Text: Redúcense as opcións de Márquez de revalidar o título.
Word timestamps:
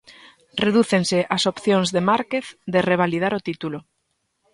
Redúcense 0.65 1.19
as 1.35 1.43
opcións 1.51 1.87
de 1.95 2.01
Márquez 2.09 2.45
de 2.73 2.79
revalidar 2.89 3.33
o 3.35 3.43
título. 3.47 3.79